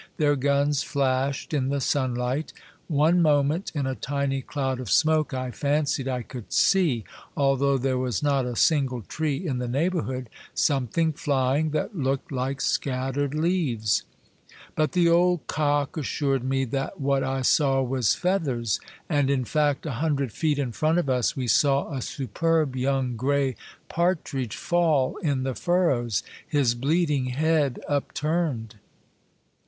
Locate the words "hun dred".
20.01-20.31